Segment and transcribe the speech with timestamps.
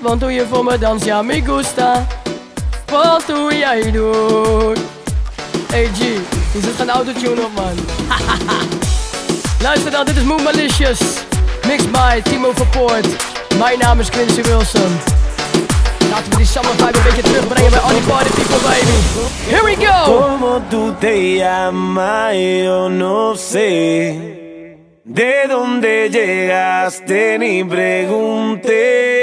[0.00, 2.06] Want hoe je voor me dans, ja me gusta.
[2.90, 4.78] Wat hoe jij doet
[5.70, 5.98] Hey G,
[6.52, 7.74] je zit geen autotune op man?
[9.66, 11.00] Luister dan, dit is Moon Malicious.
[11.66, 13.06] Mixed by Timo Verpoort.
[13.58, 14.98] Mijn naam is Quincy Wilson.
[16.10, 18.98] Laten we die summer vibe een beetje terugbrengen bij all die party people baby.
[19.48, 20.12] Here we go!
[20.12, 21.44] Como tú te
[22.90, 24.38] no sé.
[25.04, 27.36] De dónde llegaste?
[27.38, 29.19] Ni pregunté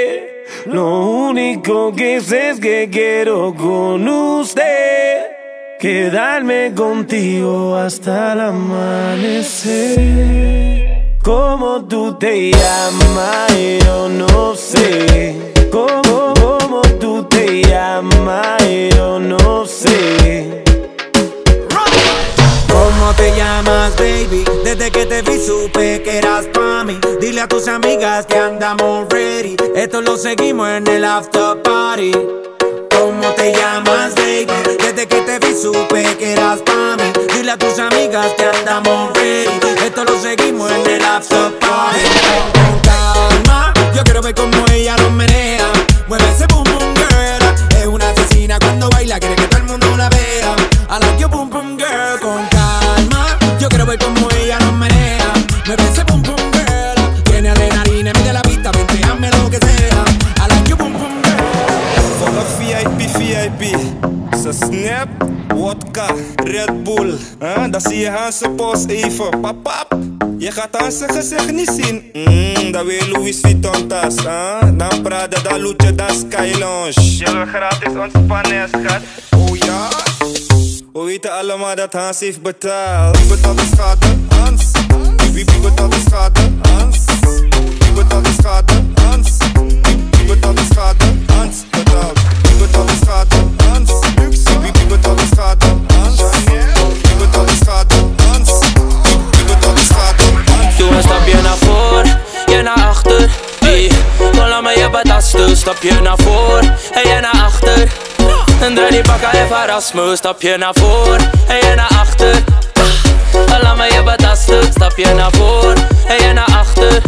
[0.70, 5.38] Lo único que sé es que quiero con usted
[5.80, 9.86] Quedarme contigo hasta el amanecer.
[11.22, 15.54] Como tú te llamas, yo no sé.
[15.70, 18.60] Como, como tú te llamas,
[18.96, 20.17] yo no sé
[23.08, 24.44] ¿Cómo te llamas, baby?
[24.62, 27.00] Desde que te vi supe que eras pa' mí.
[27.18, 29.56] Dile a tus amigas que andamos ready.
[29.74, 32.12] Esto lo seguimos en el after party.
[32.90, 34.52] ¿Cómo te llamas, baby?
[34.78, 37.10] Desde que te vi supe que eras pa' mí.
[37.34, 39.58] Dile a tus amigas que andamos ready.
[39.86, 42.00] Esto lo seguimos en el after party.
[42.82, 45.72] Calma, yo quiero ver cómo ella nos menea.
[46.08, 46.46] Mueve ese
[64.48, 65.08] Ze snap,
[65.54, 66.06] wodka,
[66.44, 67.18] Red Bull.
[67.40, 67.70] Huh?
[67.70, 69.40] Dan zie je haar zijn post even.
[69.40, 69.98] Pap, pap.
[70.38, 72.10] Je gaat aan zijn gezicht niet zien.
[72.12, 74.14] Mm, dan weer Louis Vuitton tas.
[74.14, 74.60] Huh?
[74.72, 77.16] Dan Prada, dan Luce, dan Sky Lounge.
[77.18, 79.00] Je wil gratis ontspannen, schat.
[79.36, 79.88] Oh ja?
[80.92, 83.18] We weten allemaal dat Hans heeft betaald.
[83.18, 84.06] Wie betaalt de schade?
[84.28, 84.70] Hans.
[85.32, 86.40] Wie, betaalt de schade?
[86.62, 87.04] Hans.
[87.78, 88.72] Wie betaalt de schade?
[88.94, 89.36] Hans.
[90.10, 91.04] Wie betaalt de schade?
[91.26, 92.20] Hans betaalt.
[92.42, 93.36] Wie betaalt de schade?
[93.68, 94.16] Hans.
[101.58, 102.04] Voor,
[102.46, 102.78] je naar
[104.74, 106.60] je voor
[106.92, 107.88] en je naar achter.
[108.60, 110.18] En draai die bakken even Erasmus.
[110.18, 111.16] Stapje naar voor
[111.48, 112.44] en je naar achter.
[113.62, 114.72] Laat me je betasten.
[114.72, 115.74] Stapje naar voor
[116.06, 117.02] en je naar achter.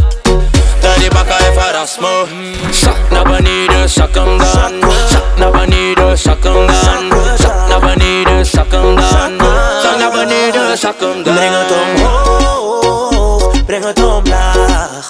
[1.81, 2.29] Erasmus.
[2.71, 4.91] Zak naar beneden, zak hem dan.
[5.09, 7.37] Zak naar beneden, zak hem dan.
[7.39, 9.39] Zak naar beneden, zak hem dan.
[9.83, 11.35] Zak naar beneden, zak hem dan.
[11.35, 15.09] Breng het omhoog, breng het omlaag.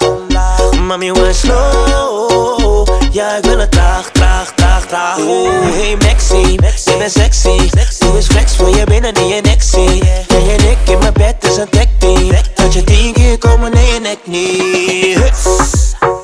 [0.86, 2.88] Mami, we slow.
[3.10, 5.18] Ja, ik wil het traag, traag, traag, traag.
[5.18, 6.52] Oeh, hey Maxi,
[6.84, 7.70] je bent sexy.
[7.98, 10.04] Doe eens flex voor je binnen in je nek zie.
[10.28, 12.49] Jij en ik in mijn bed is een tech team.
[12.62, 15.16] Dat je tien keer komen je nek niet.
[15.16, 15.44] Huts,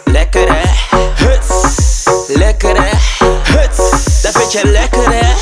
[0.04, 0.68] lekker hè.
[1.24, 2.90] Huts, lekker hè.
[3.26, 3.76] Huts,
[4.22, 5.32] dat vind je lekker hè.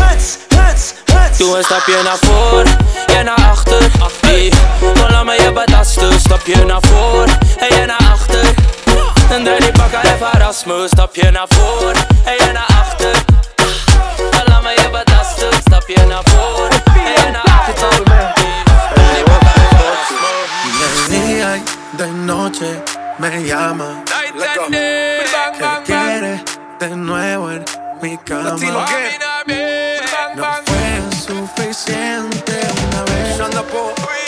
[0.00, 1.38] Huts, huts, huts.
[1.38, 2.64] Doe een stapje naar voor,
[3.16, 3.90] je naar achter.
[4.26, 4.52] Hey,
[5.08, 6.20] laat me je betasten.
[6.20, 7.24] Stapje naar voor
[7.58, 8.54] en je naar achter.
[9.30, 10.90] En draai die bakken even Erasmus.
[10.90, 11.92] Stapje naar voor
[12.24, 13.24] en je naar achter.
[14.46, 15.48] Laat me je betasten.
[15.66, 18.11] Stapje naar voor en je naar achter.
[21.92, 22.82] De noche
[23.18, 24.02] me llama
[25.58, 26.42] que quiere
[26.80, 27.64] de nuevo en
[28.00, 28.56] mi cama.
[30.34, 34.21] No fue suficiente una vez.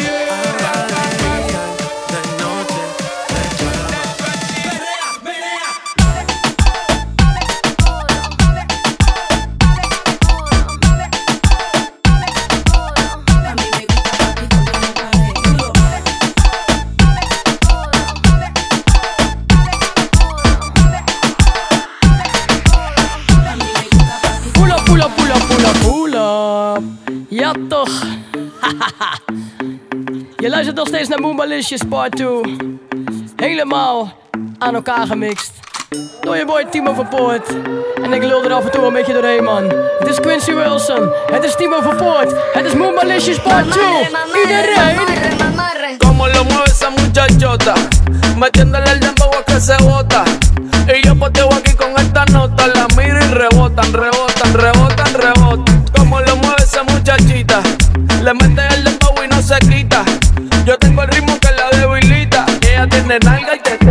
[30.74, 32.88] Luistert nog steeds naar Moombalicious Part 2.
[33.36, 34.12] Helemaal
[34.58, 35.52] aan elkaar gemixt.
[36.20, 37.48] Door je boy Timo Verpoort.
[38.02, 39.64] En ik lul er af en toe een beetje doorheen man.
[39.98, 41.10] Het is Quincy Wilson.
[41.26, 42.34] Het is Timo Verpoort.
[42.52, 43.84] Het is Moombalicious Part 2.
[44.42, 45.98] Iedereen.
[45.98, 47.74] Como lo mueve esa muchachota,
[48.36, 50.24] metiéndole el dembow a que se bota.
[50.86, 55.84] Y yo poteo aquí con esta nota, la miro y rebotan, rebotan, rebotan, rebotan.
[55.96, 57.60] Como lo mueve esa muchachita,
[58.22, 58.63] le mete
[60.64, 63.83] Yo tengo el ritmo que la debilita, ella tiene nalga y te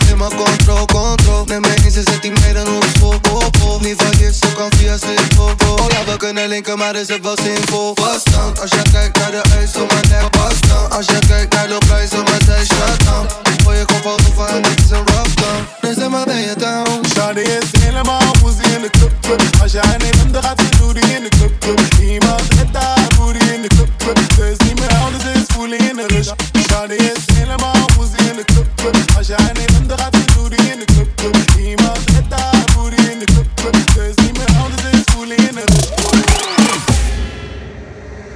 [0.00, 1.44] zeg mijn control, control.
[1.44, 3.80] Neem me eens, ze zet die meiden op school, op, op.
[3.80, 5.50] Niet van hier, ze kan via Schiphol.
[5.68, 7.92] Oh ja, we kunnen linken, maar is het wel zinvol.
[7.94, 10.90] Vast dan, als je kijkt naar de ijs op mijn nek, pas dan.
[10.90, 13.26] Als je kijkt naar de prijs op mijn zij, shut down.
[13.64, 15.62] Gooi je kop over van, dit is een rough down.
[15.80, 17.06] Dus zeg maar ben je down.
[17.14, 19.42] Shawty is helemaal boozy in de club, club.
[19.62, 21.80] Als jij neemt, dan gaat ze doen in de club, club.
[22.00, 24.18] Iemand het daar booty in de club, club.
[24.36, 26.30] Ze is niet meer anders, is voelen in de rush.
[26.68, 28.53] Shawty is helemaal boozy in de club,
[28.90, 29.16] club.
[29.16, 31.36] Als jij neemt, dan gaat ze doen in de club, club.
[31.58, 33.76] Iemand het daar booty in de club, club.
[33.94, 35.90] Ze is niet meer anders, is voelen in de rush.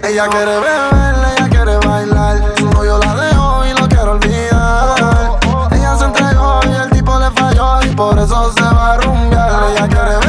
[0.00, 2.36] Ella quiere beber, ella quiere bailar.
[2.56, 5.38] Su novio la dejó y lo quiere olvidar.
[5.70, 9.62] Ella se entregó y el tipo le falló y por eso se va a rumbear.
[9.70, 10.27] Ella quiere beber,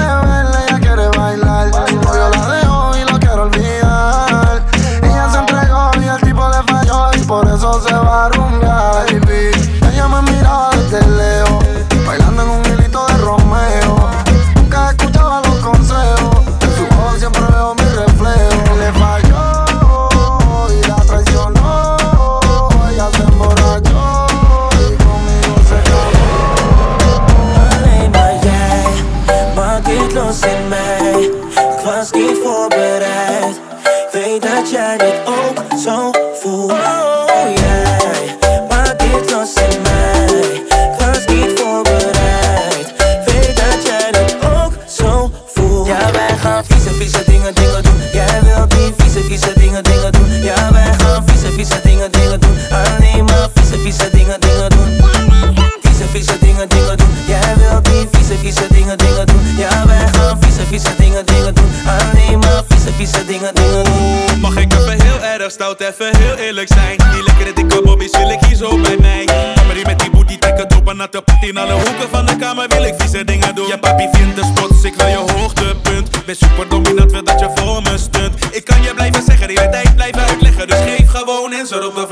[65.60, 66.98] stout, even heel eerlijk zijn.
[67.13, 69.25] Die lekkere dikke bobby's wil ik hier zo bij mij.
[69.66, 71.46] Maar die met die booty trekken doppen naar de party.
[71.46, 73.68] In alle hoeken van de kamer wil ik vieze dingen doen.
[73.68, 76.25] Ja papi vindt de spots, ik wil je hoogtepunt.
[76.25, 78.34] Ben super dominant, wil dat je voor me stunt.
[78.51, 80.68] Ik kan je blijven zeggen, hele tijd blijven uitleggen.
[80.68, 82.08] Dus geef gewoon answer op de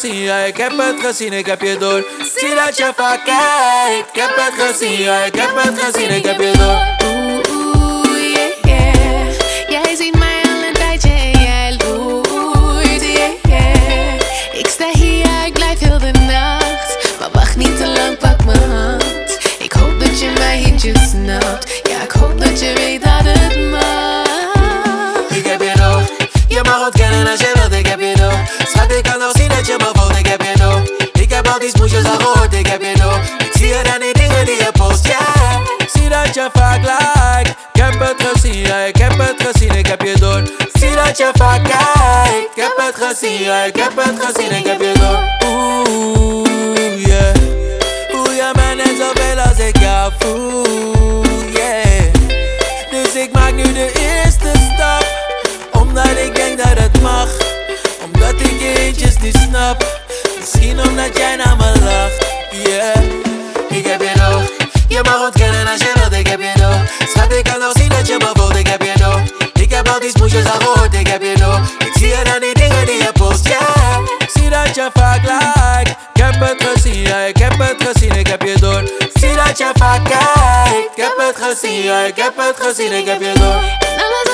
[0.00, 2.06] gezien, ik heb het gezien, ik heb je door.
[2.36, 4.08] Zie dat je vaak kijkt.
[4.08, 5.06] Ik heb het gezien,
[6.10, 7.07] ik.
[36.54, 37.56] like.
[37.72, 40.42] Ik heb het gezien, ja, ik heb het gezien, ik heb je door.
[40.72, 42.56] Zie dat je vaak kijkt.
[42.56, 45.48] Ik heb het gezien, ik heb het gezien, ik heb je door.
[45.48, 47.34] Oeh, yeah.
[48.10, 52.12] Voel je me net zoveel als ik jou voel, yeah.
[52.90, 55.06] Dus ik maak nu de eerste stap,
[55.72, 57.28] omdat ik denk dat het mag.
[58.04, 60.00] Omdat ik je eentjes niet snap,
[60.38, 63.02] misschien omdat jij naar me lacht, yeah.
[63.68, 64.42] Ik heb je nog,
[64.88, 65.97] je mag ontkennen als je
[69.98, 71.58] all these pushes I hold, they get me low.
[71.78, 74.06] Ik zie je dan die dingen die post, yeah.
[74.34, 75.90] see that je vaak like.
[76.14, 78.82] Ik heb het gezien, ik heb het gezien, ik heb je door.
[79.14, 80.96] Zie dat je vaak kijkt.
[80.96, 84.27] Ik heb het gezien, ik heb het gezien, ik heb je door.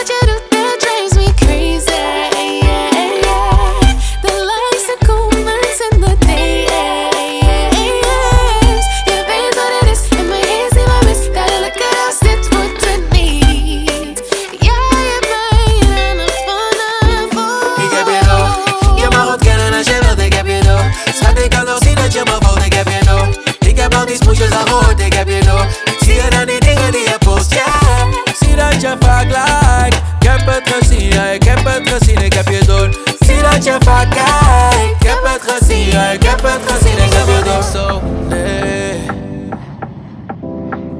[31.13, 32.99] ja ik heb het gezien, ik heb je door.
[33.19, 37.13] Zie dat je vaak kijkt, ik heb het gezien, ja ik heb het gezien, ik
[37.13, 37.63] heb je door.
[37.63, 39.01] Zo, nee.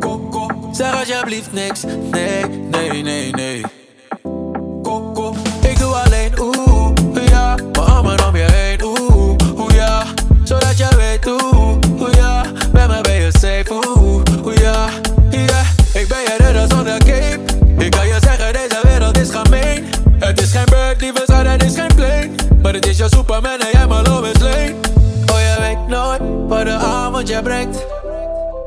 [0.01, 3.63] Coco, zeg alsjeblieft niks, nee, nee, nee, nee.
[4.83, 6.93] Coco, ik doe alleen oeh,
[7.29, 10.03] ja, mijn armen om je heen, oeh, oeh, ja.
[10.45, 13.94] Zodat je weet, oeh, oeh, ja, met me ben je safe, oeh.
[22.75, 24.73] Het is jouw superman en jij maar loopt leeg.
[25.33, 27.87] Oh, je weet nooit wat de avond je brengt.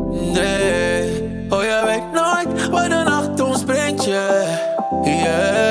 [0.10, 4.56] Nee, oh, je weet nooit wat de nacht ons brengt, je.
[5.04, 5.67] Yeah.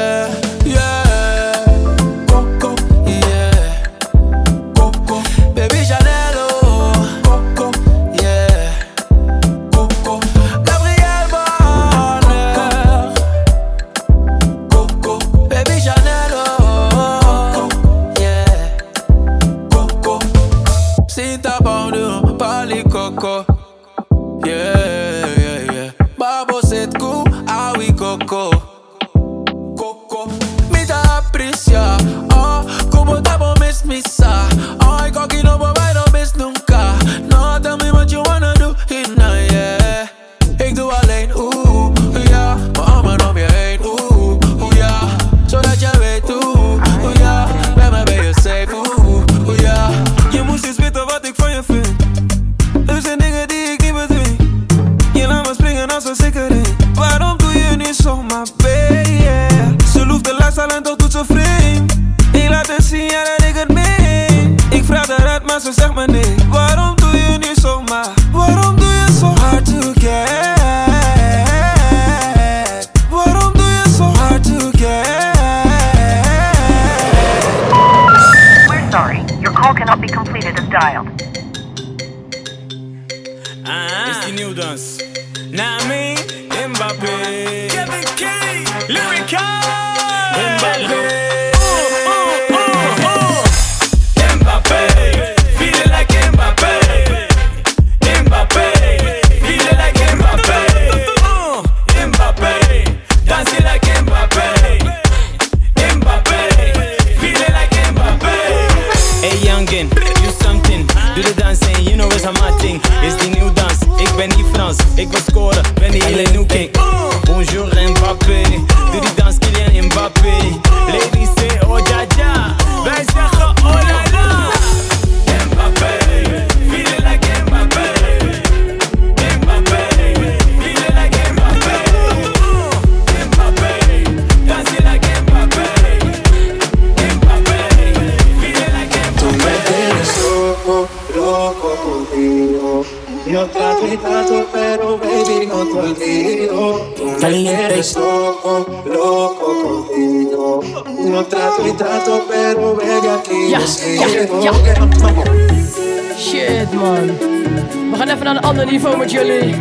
[158.58, 159.54] ander niveau met jullie.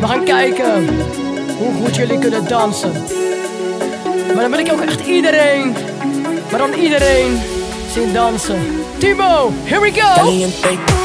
[0.00, 0.88] We gaan kijken
[1.58, 2.92] hoe goed jullie kunnen dansen.
[4.34, 5.72] Maar dan wil ik ook echt iedereen,
[6.50, 7.40] maar dan iedereen
[7.92, 8.58] zien dansen.
[8.98, 10.97] Timo, here we go!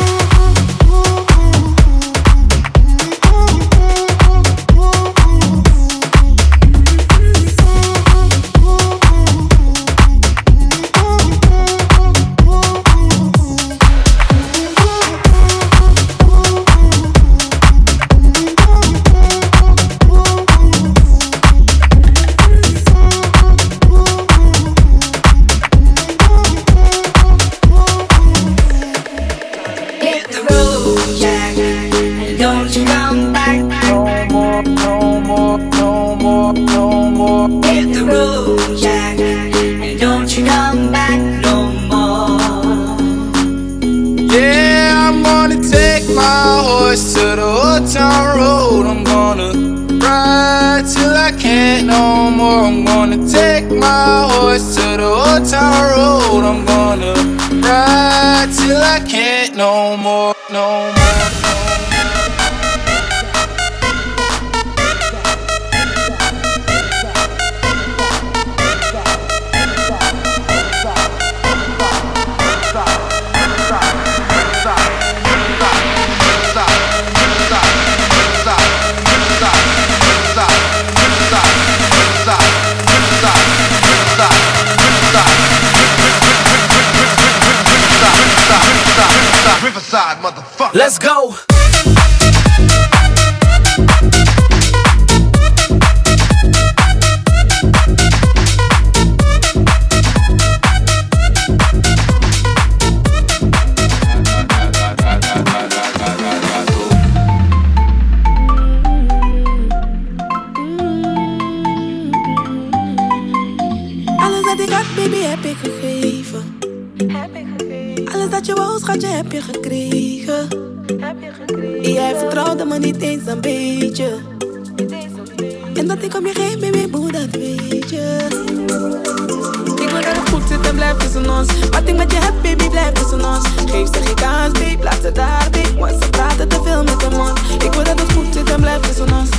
[131.29, 131.47] Ons.
[131.69, 133.47] Wat ik met je heb, baby, blijft tussen ons.
[133.65, 135.79] Geef ze geen kans, babe, laat ze daar, babe.
[135.79, 137.39] Want ze praten te veel met de mond.
[137.63, 139.29] Ik wil dat het goed zit en blijft tussen ons.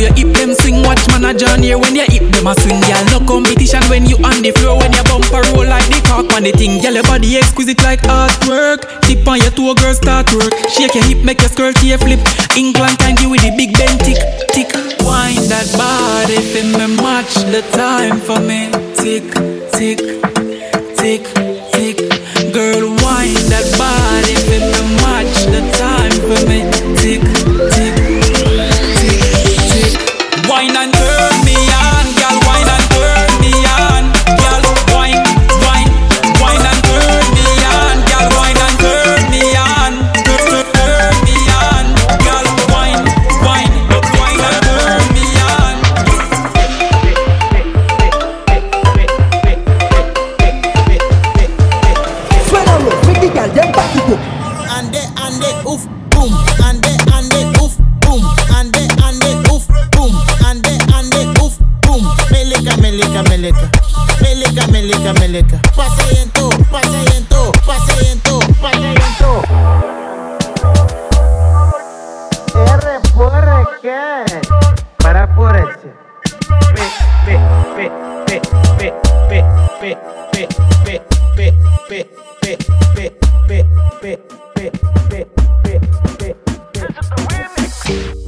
[0.00, 0.82] You hip them swing.
[0.82, 2.80] Watch man a John here when you hip them a swing.
[2.80, 4.78] Girl, no competition when you on the floor.
[4.78, 6.80] When you bumper roll like the cock on the thing.
[6.80, 8.88] Girl, your body exquisite like artwork.
[9.02, 10.52] Tip on your toe, girl, start work.
[10.72, 12.20] Shake your hip, make your skirt here flip.
[12.56, 14.18] England can give with the big bend tick,
[14.56, 14.72] tick.
[15.04, 18.72] Wine that body fit me match the time for me.
[18.96, 19.26] Tick,
[19.76, 20.00] tick,
[20.96, 21.24] tick,
[21.72, 21.98] tick.
[22.52, 22.99] Girl,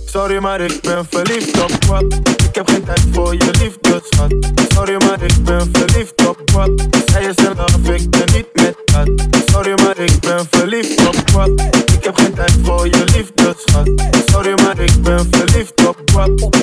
[0.06, 2.04] Sorry, maar ik ben verliefd op wat.
[2.48, 4.34] Ik heb geen tijd voor je liefde, schat.
[4.74, 6.70] Sorry, maar ik ben verliefd op wat.
[7.06, 9.10] Zij is zelf, ik ben niet met dat.
[9.50, 11.60] Sorry, maar ik ben verliefd op wat.
[11.92, 13.90] Ik heb geen tijd voor je liefde, schat.
[14.26, 16.42] Sorry, maar ik ben verliefd op wat.
[16.42, 16.56] Op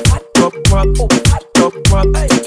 [0.70, 1.49] wat, op wat.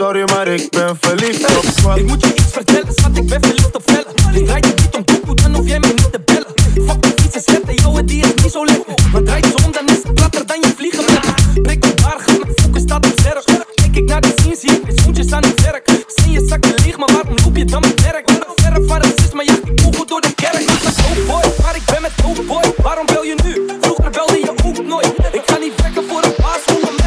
[0.03, 1.96] Sorry, maar ik ben verliefd op.
[1.96, 4.07] Ik moet je iets vertellen, schat, ik ben verliefd op vellen.
[4.33, 6.46] Ik draai je niet om koekoe, dan hoef jij me niet te bellen.
[6.88, 8.94] Fuck die fiets is jouw die is niet zo lekker.
[9.12, 11.05] Maar draait ze om, dan is het platter dan je vliegen.
[11.62, 13.44] Prik de bar, ga met focus, staat op sterk.
[13.75, 16.05] Kijk ik naar de scene, zie ik de schoentjes aan het werk.
[16.07, 18.31] Zijn je zakken leeg, maar waarom loop je dan met werk?
[18.57, 20.61] Verre van racist, maar ja, ik door de kerk.
[20.61, 22.75] Ik zo boy, maar ik ben met oh boy.
[22.83, 23.53] Waarom bel je nu?
[23.81, 25.12] Vroeger belde je ook nooit.
[25.33, 27.01] Ik ga niet werken voor een baas, hoe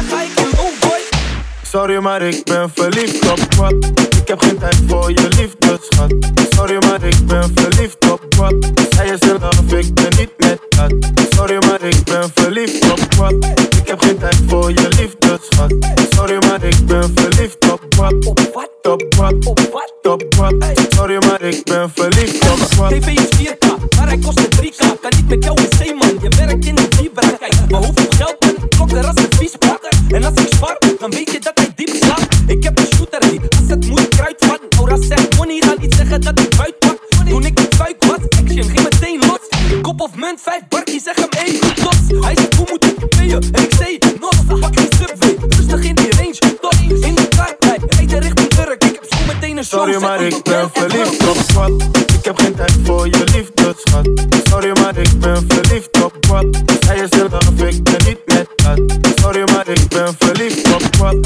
[1.76, 3.74] Sorry, maar ik ben verliefd op wat.
[4.20, 6.14] Ik heb geen tijd voor je liefde, schat.
[6.50, 8.54] Sorry, maar ik ben verliefd op wat.
[8.90, 10.92] Zij is zelf, ik ben niet met dat.
[11.34, 13.34] Sorry, maar ik ben verliefd op wat.
[13.80, 15.74] Ik heb geen tijd voor je liefde, schat.
[16.10, 18.26] Sorry, maar ik ben verliefd op wat.
[18.26, 18.92] Op wat?
[18.92, 19.46] Op wat?
[19.46, 20.12] Op wat?
[20.12, 20.54] Op wat?
[20.88, 22.90] Sorry, maar ik ben verliefd op wat.
[22.90, 25.00] TV is 4K, maar hij kost 3K.
[25.00, 26.18] Kan niet met jou in zee, man.
[26.20, 27.28] Je werkt in de vibra.
[27.28, 29.86] Kijk, maar hoeveel geld ben klokken als een viespak.
[30.08, 32.28] En als ik spar, dan weet je dat hij diep slaap.
[32.46, 34.60] Ik heb een shooter die als het ik kruidvat.
[34.76, 36.98] Aura zegt money, dan niet zeggen dat ik buit pak.
[37.28, 39.80] Toen ik de fuik was, action ging meteen los.
[39.82, 42.24] Kop of munt, vijf barkie, zeg hem één los.
[42.24, 45.36] Hij zegt hoe moet ik je En ik zei nog, pak die subway.
[45.48, 47.56] Rustig in die range, tot in de kar.
[47.88, 49.80] Rijden richting Turk, ik heb zo meteen een shot.
[49.80, 51.82] Sorry, maar ik ben verliefd op wat.
[52.18, 54.08] Ik heb geen tijd voor je liefde, schat.
[54.50, 56.46] Sorry, maar ik ben verliefd op wat.
[56.80, 58.98] Zij is dan of ik ben niet met dat.
[59.20, 61.16] Sorry, maar ik ben verliefd op wat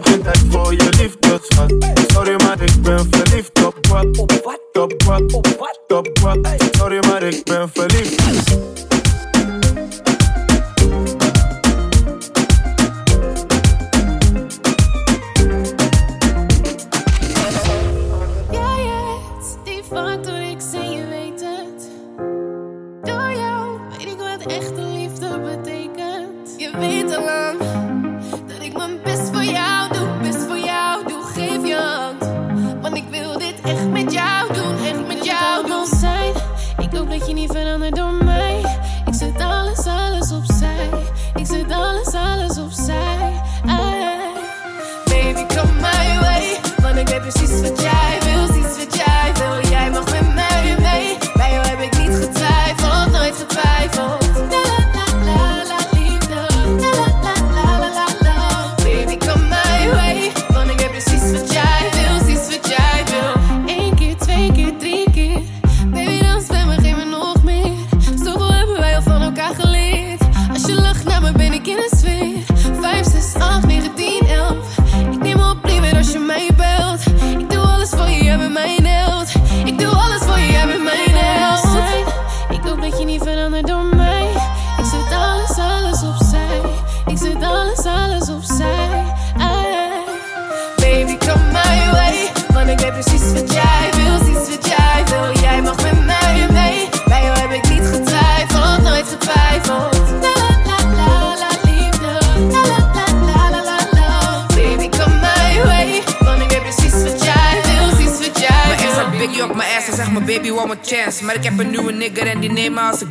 [0.00, 1.74] heb geen tijd voor je liefdesgat.
[2.12, 4.18] Sorry, maar ik ben verliefd op wat?
[4.18, 4.82] Op wat?
[4.82, 5.32] Op wat?
[5.32, 5.98] Op wat?
[5.98, 6.38] Op wat?
[6.70, 8.58] Sorry, maar ik ben verliefd.
[21.08, 21.90] weet het.
[23.02, 26.54] Door jou weet ik wat echte liefde betekent.
[26.56, 27.49] Je weet al lang.
[35.80, 36.02] ons.
[36.78, 38.29] Ik hoop dat je niet veranderd door mij.
[111.30, 111.79] maar ik heb er nu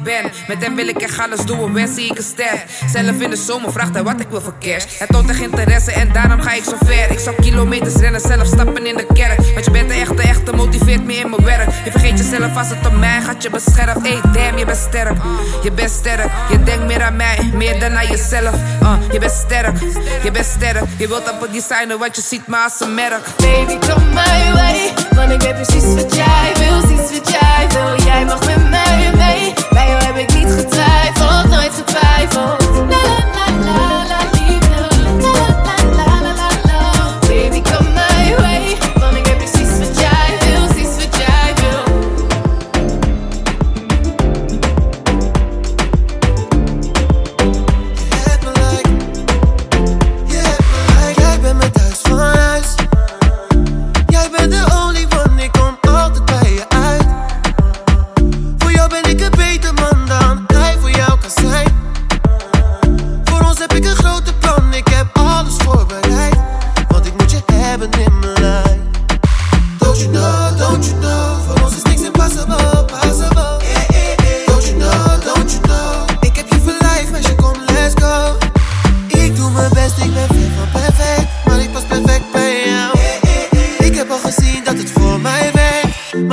[0.03, 0.31] ben.
[0.47, 2.63] Met hem wil ik echt alles doen, wens zie ik een ster.
[2.87, 4.97] Zelf in de zomer vraagt hij wat ik wil voor kerst.
[4.97, 7.11] Hij toont echt interesse en daarom ga ik zo ver.
[7.11, 9.37] Ik zou kilometers rennen, zelf stappen in de kerk.
[9.53, 11.69] Want je bent de echte, echte, motiveert me in mijn werk.
[11.83, 14.03] Je vergeet jezelf als het om mij gaat, je beschermen.
[14.03, 15.17] Hey damn, je bent sterk,
[15.63, 16.31] je bent sterk.
[16.49, 18.55] Je denkt meer aan mij, meer dan aan jezelf.
[18.81, 19.77] Ah, je bent sterk,
[20.23, 20.83] je bent sterk.
[20.97, 23.25] Je wilt op het designen, wat je ziet maar als een merk.
[23.37, 28.05] Baby, come my way, want ik heb precies wat jij wil, precies wat jij wil.
[28.05, 28.68] Jij mag met mij.
[30.57, 30.88] être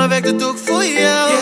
[0.08, 1.35] weg de doek voor jou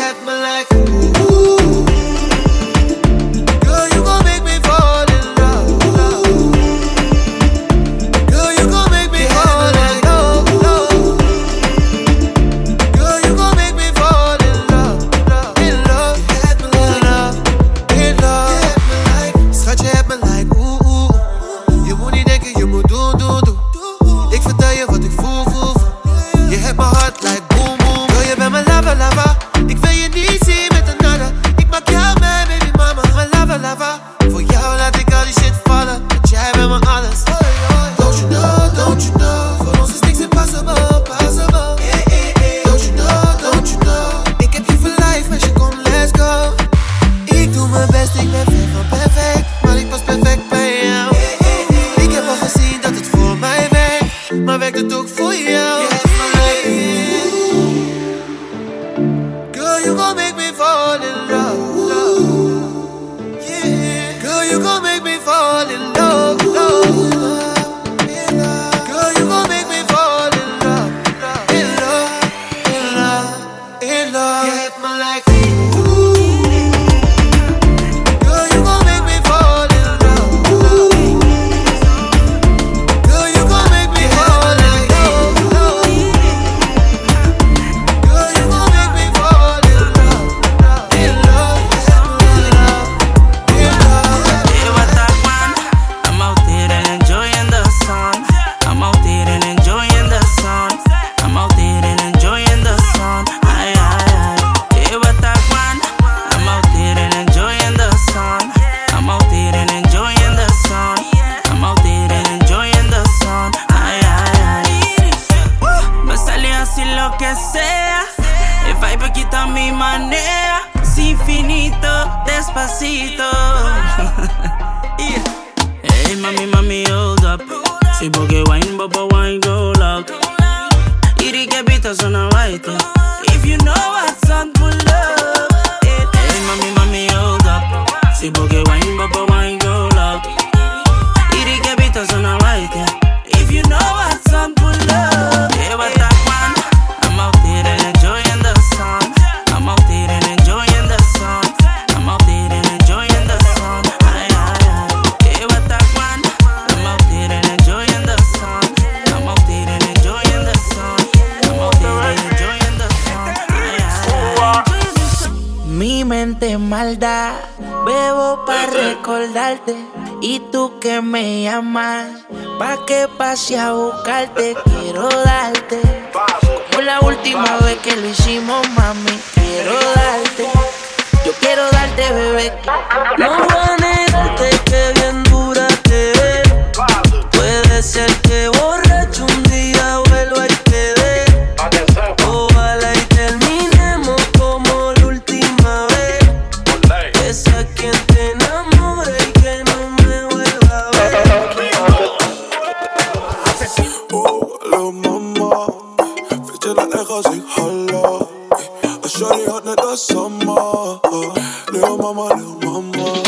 [212.28, 213.23] volume one more.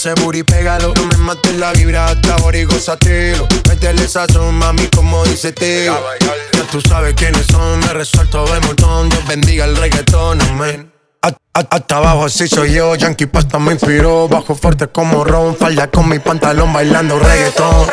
[0.00, 0.94] ese booty, pégalo.
[0.94, 3.46] No me mates la vibra hasta borigo satilo.
[3.68, 5.94] Métele sazón, mami, como dice tío.
[6.54, 9.10] Ya tú sabes quiénes son, me resuelto de montón.
[9.10, 10.90] Dios bendiga el reggaetón, amén.
[11.52, 16.08] Hasta abajo así soy yo, Yankee Pasta me inspiró Bajo fuerte como Ron, falda con
[16.08, 17.86] mi pantalón bailando reggaetón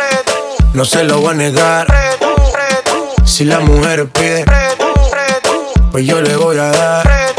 [0.74, 1.88] No se lo voy a negar
[3.26, 4.46] Si la mujer pide
[5.92, 7.36] Pues yo le voy a dar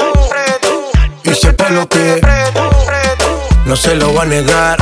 [1.24, 2.20] Y sepa lo que
[3.68, 4.78] no se lo va a negar.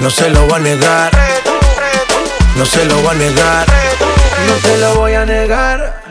[0.00, 1.12] No se lo va a negar.
[2.56, 3.66] No se lo va a negar.
[4.48, 6.05] No se lo voy a negar.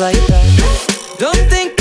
[0.00, 1.16] Like that.
[1.18, 1.79] Don't think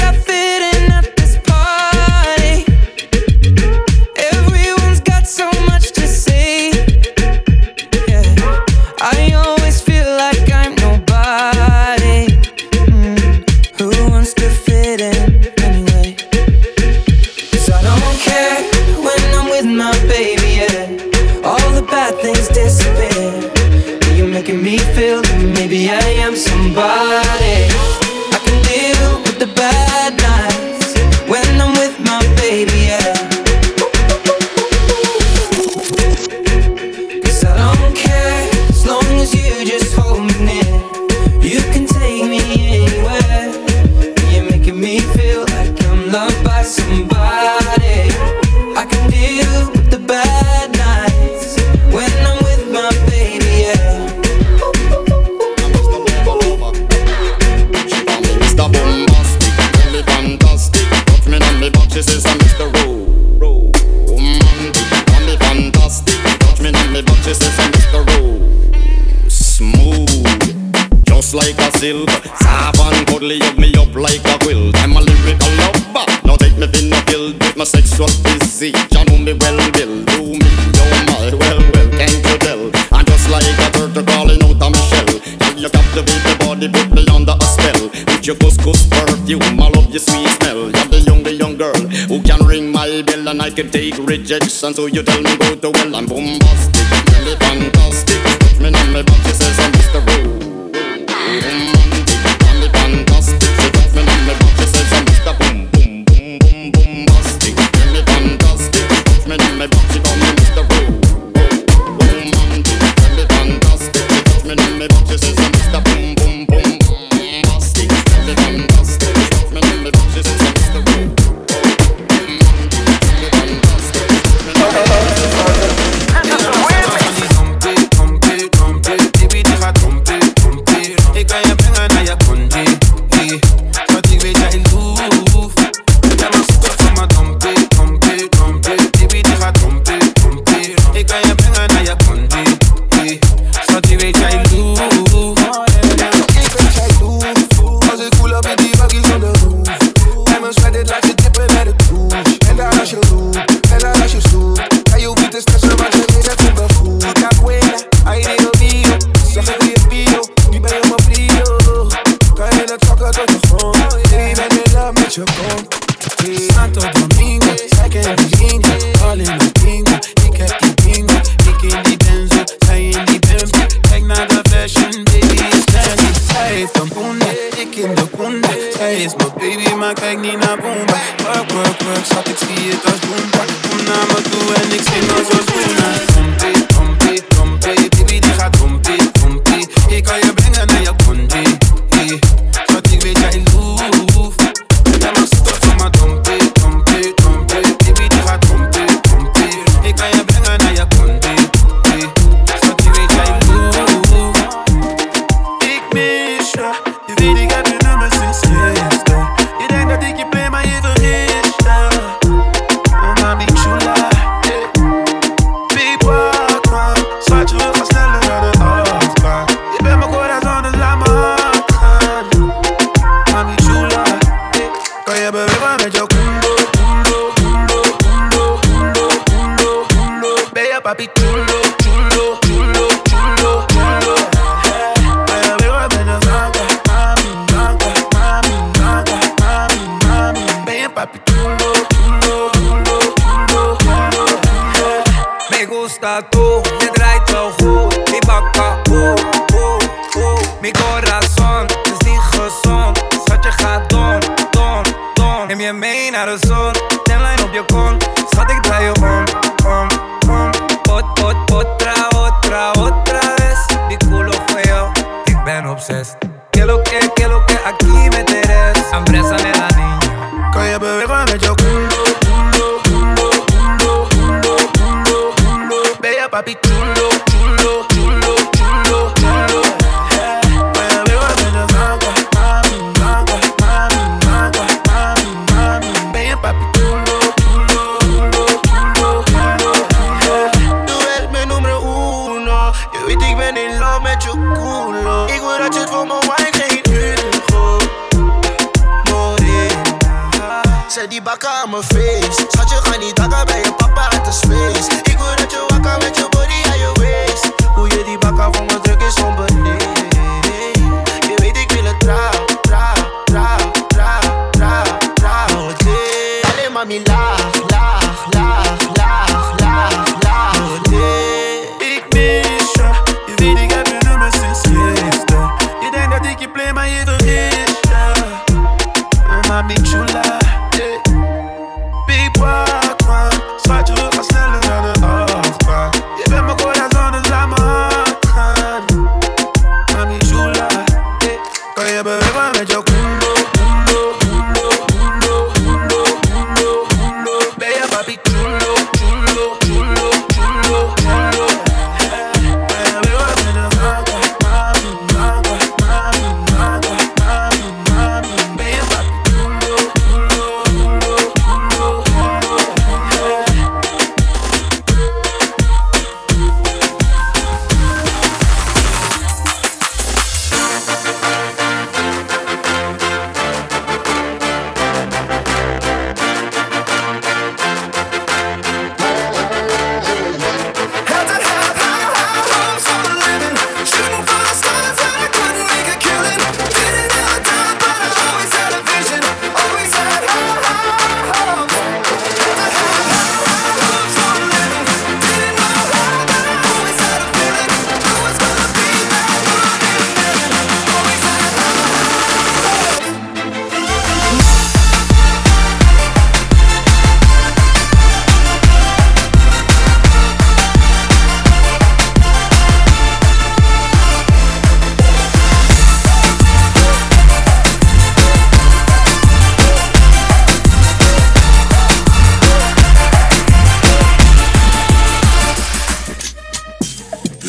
[94.73, 95.09] So you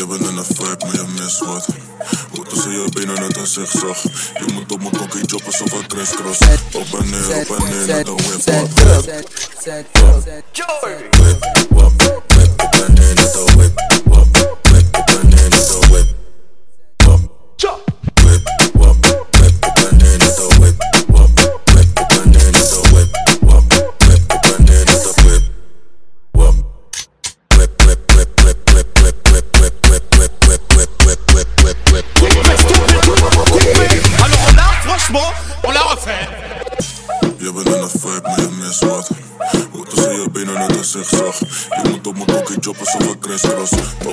[0.01, 1.67] Je bent aan de vibe, maar je mist wat.
[2.31, 4.03] Hoe tussen je benen uit een zigzag.
[4.03, 6.41] Je moet op mijn kokkie choppen, zo van crisscross.
[6.73, 8.47] Op en neer, op en neer, naar de whip.
[8.47, 8.69] Wap,
[11.69, 13.90] wap, wap, op en neer, naar de whip.
[42.73, 44.10] yo por eso.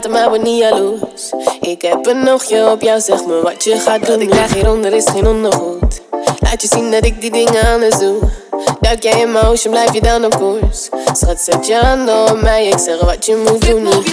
[0.00, 1.32] praten, maar ben niet jaloers.
[1.60, 4.20] Ik heb een oogje op jou, zeg me wat je gaat doen.
[4.20, 6.00] ik krijg hieronder is geen ondergoed.
[6.40, 8.18] Laat je zien dat ik die dingen anders doe.
[8.80, 10.88] Duik jij in mijn blijf je dan op koers.
[11.12, 13.82] Schat, zet je handen op mij, ik zeg wat je moet doen.
[13.82, 13.88] Nu.
[13.88, 14.04] Oh.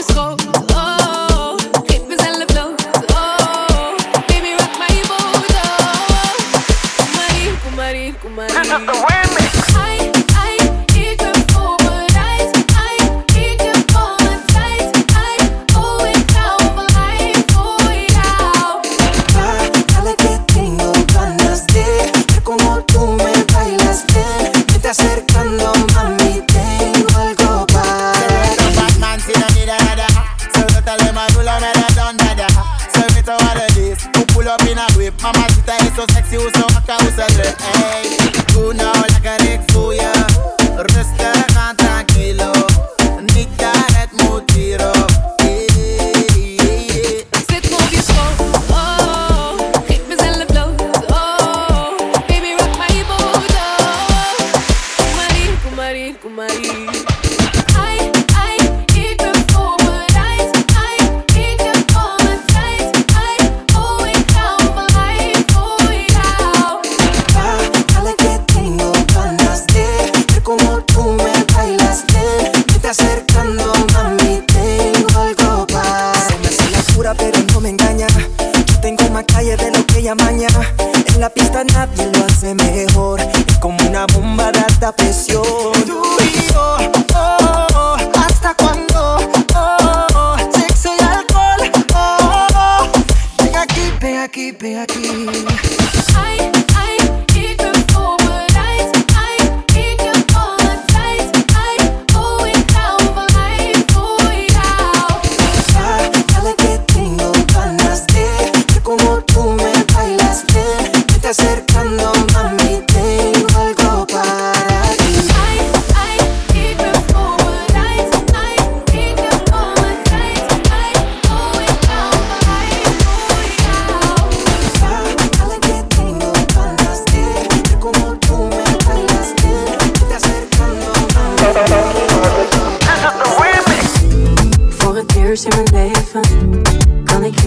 [8.65, 9.14] Is the way.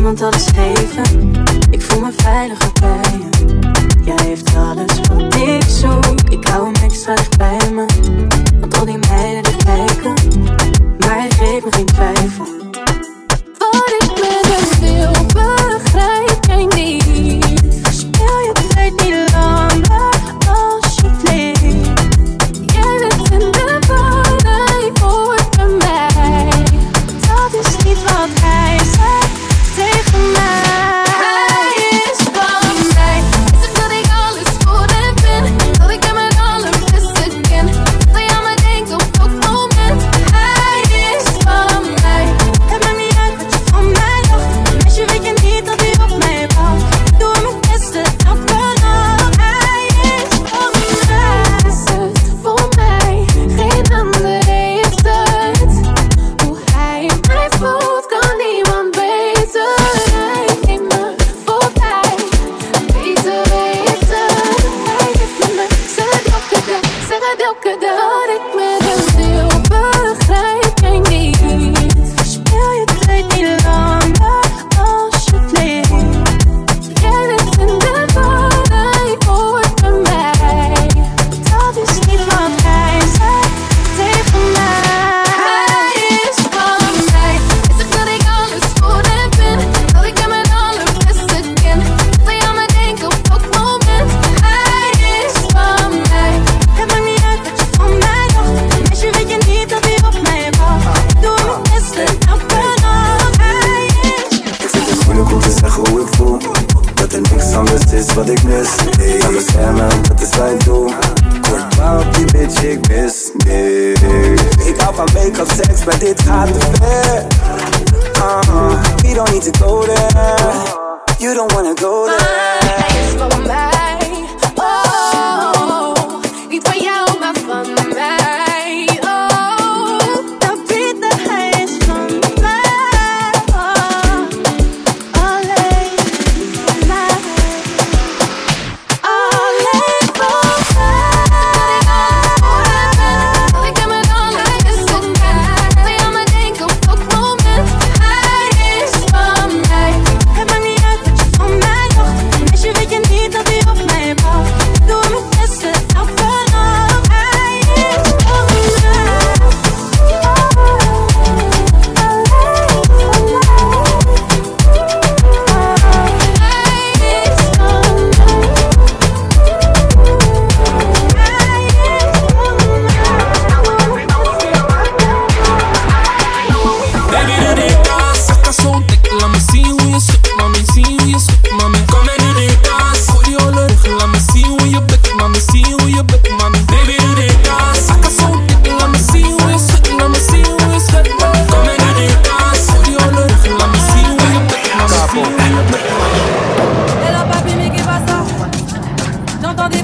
[0.08, 1.27] want dat is.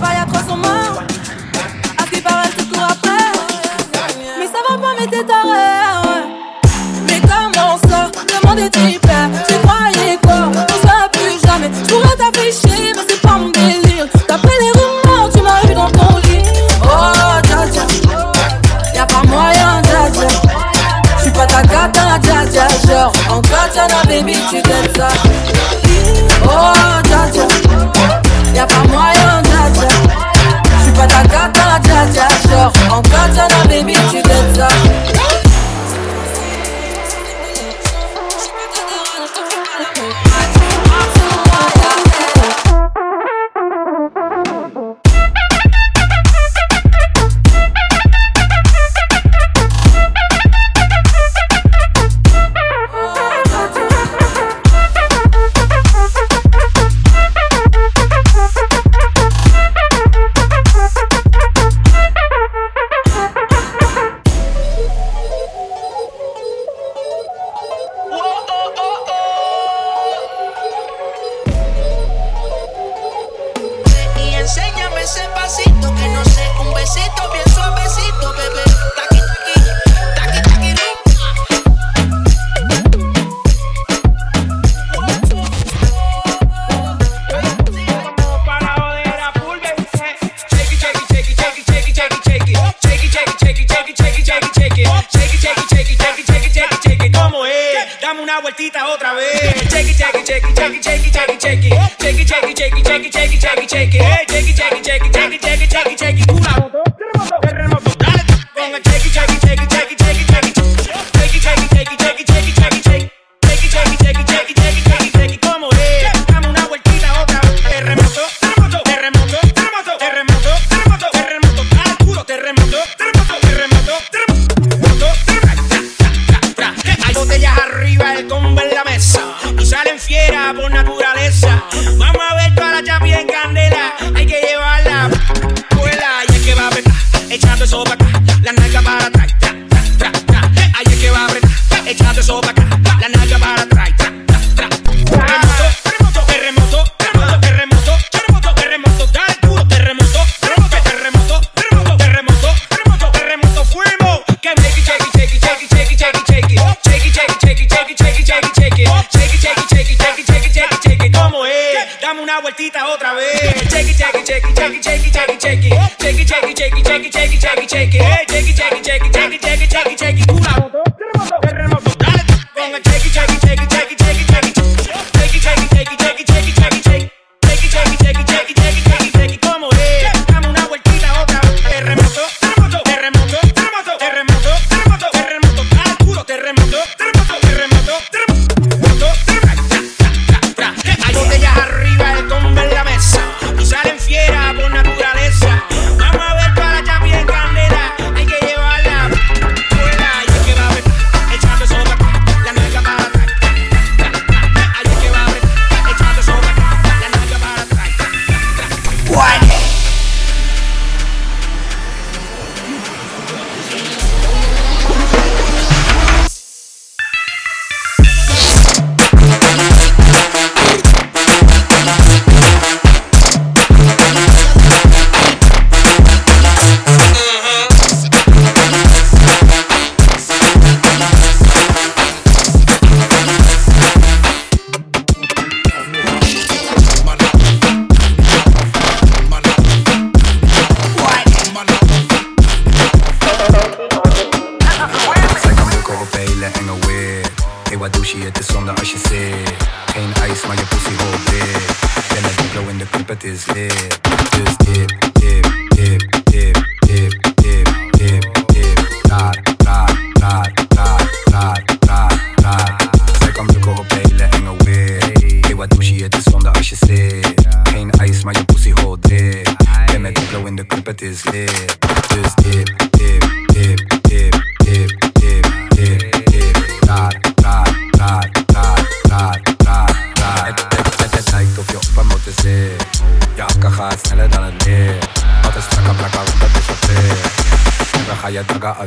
[0.05, 1.05] travail à trois.
[1.99, 2.49] À qui paraît,
[2.83, 3.25] après.
[4.39, 6.25] Mais ça va pas, mais t'es taré.
[7.07, 7.21] Mais
[7.89, 8.11] ça?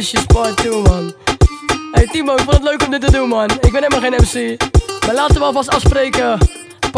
[0.01, 0.27] Shit.
[0.27, 1.15] Part 2 man.
[1.93, 3.51] Hey Timo, ik vond het leuk om dit te doen man.
[3.51, 4.61] Ik ben helemaal geen MC.
[5.07, 6.39] Maar laten we alvast afspreken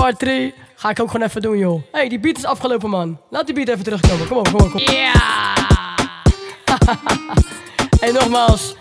[0.02, 1.82] part 3 ga ik ook gewoon even doen, joh.
[1.92, 3.20] hey, die beat is afgelopen, man.
[3.30, 4.28] Laat die beat even terugkomen.
[4.28, 4.88] Kom op, kom op, kom op.
[4.88, 5.14] Ja!
[8.06, 8.74] En nogmaals.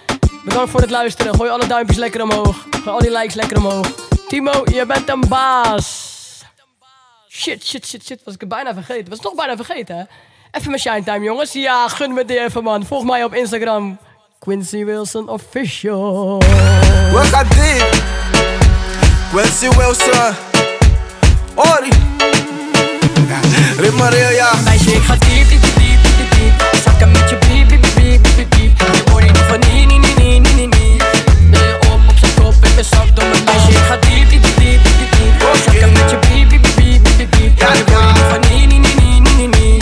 [0.43, 1.35] Bedankt voor het luisteren.
[1.35, 2.55] Gooi alle duimpjes lekker omhoog.
[2.71, 3.87] Gooi al die likes lekker omhoog.
[4.27, 6.15] Timo, je bent een baas.
[7.29, 8.21] Shit, shit, shit, shit.
[8.23, 9.09] Was ik het bijna vergeten.
[9.09, 10.03] Was het toch bijna vergeten, hè?
[10.51, 11.53] Even mijn shine time, jongens.
[11.53, 12.85] Ja, gun me die even, man.
[12.85, 13.97] Volg mij op Instagram.
[14.39, 16.41] Quincy Wilson Official.
[17.11, 18.03] Welke gaan dit.
[19.31, 20.56] Quincy Wilson.
[21.57, 21.89] Ori.
[23.77, 24.51] Rit maar heel, ja.
[24.63, 26.79] Meisje, ik ga diep, diep, diep, diep, diep.
[26.83, 28.79] Zakken met je piep, piep, piep, piep, piep.
[28.79, 30.97] Je hoort niet van nee, nee, nee, nee, nee, nee.
[31.49, 33.69] Ben op, op zijn kop, ik ben zak door mijn meisje.
[33.69, 35.57] Ik ga diep, diep, diep, diep, diep, diep.
[35.65, 37.57] Zakken met je piep, piep, piep, piep, piep.
[37.59, 39.77] Je hoort niet van nee, nee, nee, nee, nee, nee.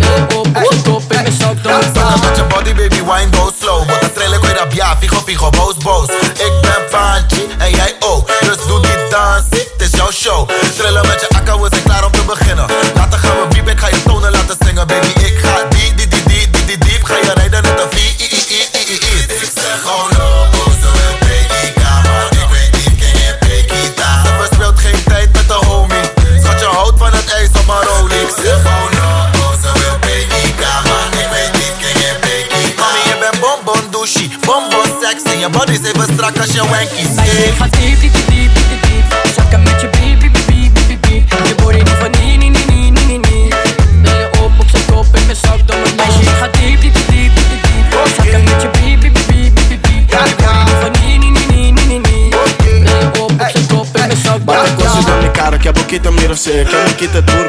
[0.00, 2.18] Ben op, op zijn kop, ik ben zak door mijn meisje.
[2.26, 3.88] Met je body, baby, wine, go slow.
[3.88, 4.96] Wat een trillen, ik rabiaat.
[5.00, 6.08] Figo, figo, boos, boos.
[6.46, 8.26] Ik ben Panchi en jij ook.
[8.40, 10.48] Dus doe die dans, Dit is jouw show.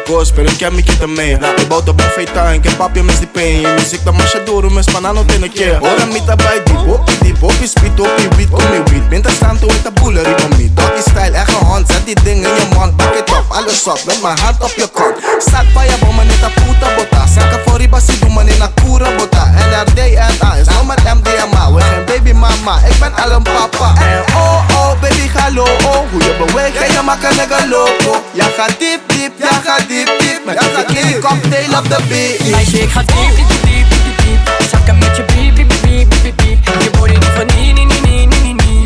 [0.06, 2.78] koos, pero ik heb me kita mee Ik bouw op een feita en ik heb
[2.78, 5.96] papje mis música da marcha muziek dat masje não ter panano tenne keer Hoor
[6.26, 9.10] tá bem de diep, niet Poppie speed, op je wiet, kom je wiet.
[9.10, 12.50] Minder staan toen met de boelerie om niet Doggy style, Echte hand, zet die dingen
[12.50, 15.16] in je mond Bak het op, alles op, met mijn hand op je kont.
[15.40, 18.62] Staat bij je bommen in de puta bota Zakken voor die basie doe men in
[18.62, 20.56] een koere bota NRD en A.
[20.56, 23.94] Is met MDMA We geen baby mama, ik ben al een papa.
[24.02, 28.24] En oh oh baby hallo oh Hoe je beweegt ga je maken een nigga loco
[28.32, 30.42] Ja ga diep diep, ja ga diep diep.
[30.46, 32.52] Met een verkeerde cocktail op de beat.
[32.52, 36.36] Meisje ik ga diep diep diep diep diep Zakken met je beep beep beep beep
[36.38, 36.85] beep.
[36.98, 38.84] I'm niet van nee, nee, nee, nee, nee, nee, nee.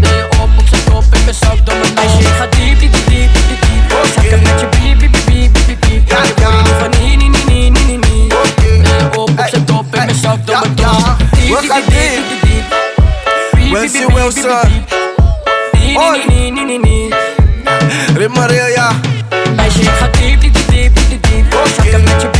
[0.00, 2.18] Nee, op, op zijn kop, in mijn zak, door mijn meisje.
[2.18, 4.06] Ik ga diep, diep, diep, diep, diep, diep.
[4.14, 6.08] Zakken met je piep, piep, piep, piep, piep.
[6.08, 6.50] Ja, ja.
[6.50, 8.26] Word niet van nee, nee, nee, nee, nee, nee.
[8.78, 11.02] Nee, op, op zijn kop, in mijn zak, door mijn meisje.
[12.42, 12.66] Diep.
[13.72, 14.50] Wilson, Wilson.
[15.72, 15.96] Nee,
[16.26, 17.08] nee, nee, nee, nee,
[18.14, 18.28] nee.
[18.28, 18.92] Maria.
[19.56, 21.46] Meisje, ik ga diep, diep, diep, diep, diep.
[22.04, 22.37] Met je